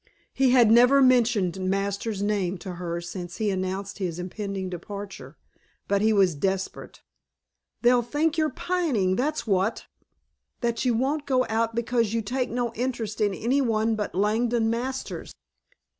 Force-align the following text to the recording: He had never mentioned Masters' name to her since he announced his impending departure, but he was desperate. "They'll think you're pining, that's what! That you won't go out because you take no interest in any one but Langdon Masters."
He 0.33 0.49
had 0.49 0.71
never 0.71 0.99
mentioned 0.99 1.59
Masters' 1.59 2.23
name 2.23 2.57
to 2.57 2.73
her 2.77 3.01
since 3.01 3.37
he 3.37 3.51
announced 3.51 3.99
his 3.99 4.17
impending 4.17 4.67
departure, 4.67 5.37
but 5.87 6.01
he 6.01 6.11
was 6.11 6.33
desperate. 6.33 7.03
"They'll 7.83 8.01
think 8.01 8.35
you're 8.35 8.49
pining, 8.49 9.15
that's 9.15 9.45
what! 9.45 9.85
That 10.61 10.83
you 10.85 10.95
won't 10.95 11.27
go 11.27 11.45
out 11.49 11.75
because 11.75 12.15
you 12.15 12.23
take 12.23 12.49
no 12.49 12.73
interest 12.73 13.21
in 13.21 13.35
any 13.35 13.61
one 13.61 13.93
but 13.95 14.15
Langdon 14.15 14.71
Masters." 14.71 15.35